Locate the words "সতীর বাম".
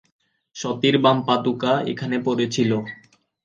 0.55-1.17